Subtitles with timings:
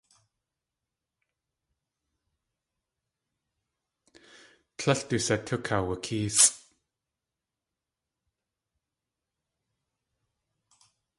[4.77, 6.49] Tlél du satú kawukéesʼ.